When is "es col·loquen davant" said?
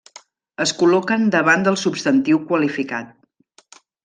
0.63-1.67